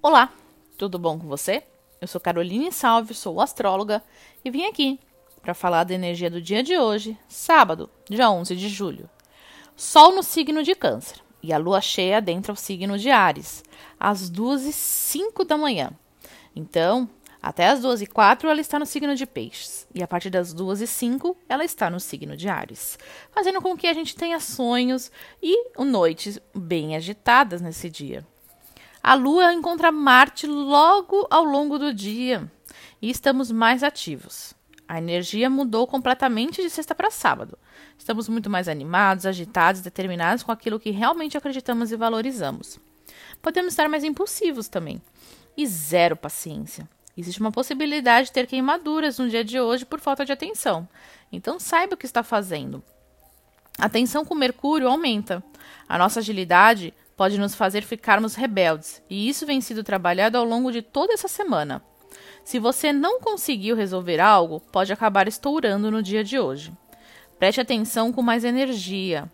[0.00, 0.32] Olá,
[0.76, 1.64] tudo bom com você?
[2.00, 4.00] Eu sou Caroline Salve, sou astróloga
[4.44, 5.00] e vim aqui
[5.42, 9.10] para falar da energia do dia de hoje, sábado, dia 11 de julho.
[9.74, 13.64] Sol no signo de Câncer e a lua cheia adentra o signo de Ares,
[13.98, 15.90] às 2 e 05 da manhã.
[16.54, 17.10] Então,
[17.42, 20.52] até as 2 e 04 ela está no signo de Peixes, e a partir das
[20.52, 22.96] 2 e 05 ela está no signo de Ares,
[23.32, 25.10] fazendo com que a gente tenha sonhos
[25.42, 28.24] e noites bem agitadas nesse dia.
[29.08, 32.46] A Lua encontra Marte logo ao longo do dia
[33.00, 34.52] e estamos mais ativos.
[34.86, 37.58] A energia mudou completamente de sexta para sábado.
[37.96, 42.78] Estamos muito mais animados, agitados, determinados com aquilo que realmente acreditamos e valorizamos.
[43.40, 45.00] Podemos estar mais impulsivos também.
[45.56, 46.86] E zero paciência.
[47.16, 50.86] Existe uma possibilidade de ter queimaduras no dia de hoje por falta de atenção.
[51.32, 52.84] Então saiba o que está fazendo.
[53.78, 55.42] A tensão com Mercúrio aumenta.
[55.88, 60.70] A nossa agilidade pode nos fazer ficarmos rebeldes, e isso vem sido trabalhado ao longo
[60.70, 61.82] de toda essa semana.
[62.44, 66.72] Se você não conseguiu resolver algo, pode acabar estourando no dia de hoje.
[67.36, 69.30] Preste atenção com mais energia.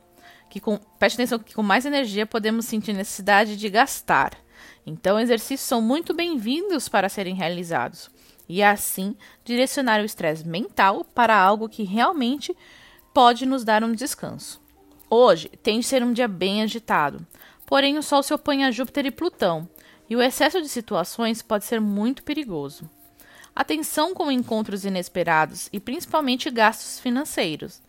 [0.48, 4.32] Que com, preste atenção que com mais energia podemos sentir necessidade de gastar.
[4.86, 8.10] Então, exercícios são muito bem-vindos para serem realizados
[8.48, 12.56] e assim direcionar o estresse mental para algo que realmente
[13.12, 14.64] pode nos dar um descanso.
[15.08, 17.24] Hoje tem de ser um dia bem agitado,
[17.66, 19.68] porém o Sol se opõe a Júpiter e Plutão,
[20.08, 22.88] e o excesso de situações pode ser muito perigoso.
[23.54, 27.80] Atenção com encontros inesperados e principalmente gastos financeiros.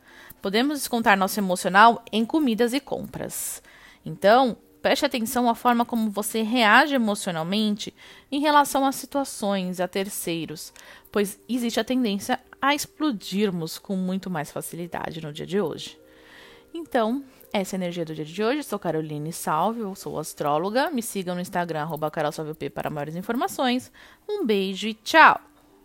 [0.41, 3.61] Podemos descontar nosso emocional em comidas e compras.
[4.05, 7.91] Então, Preste atenção à forma como você reage emocionalmente
[8.31, 10.71] em relação a situações, a terceiros,
[11.11, 15.97] pois existe a tendência a explodirmos com muito mais facilidade no dia de hoje.
[16.71, 17.23] Então,
[17.61, 18.63] essa é a energia do dia de hoje.
[18.63, 20.91] Sou Caroline Salve, sou astróloga.
[20.91, 22.11] Me sigam no Instagram, arroba
[22.69, 23.91] para maiores informações.
[24.27, 25.54] Um beijo e tchau!